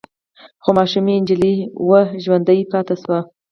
خو 0.63 0.69
ماشوم 0.77 1.05
يې 1.09 1.15
چې 1.17 1.21
نجلې 1.23 1.53
وه 1.87 2.01
ژوندۍ 2.23 2.59
پاتې 2.71 2.95
شوه. 3.01 3.19